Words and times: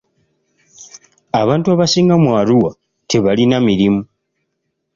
Abantu 1.41 1.67
abasinga 1.73 2.15
mu 2.23 2.29
Arua 2.39 2.71
tebalina 3.09 3.57
mirimu. 3.67 4.01